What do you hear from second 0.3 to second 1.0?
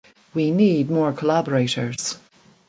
We need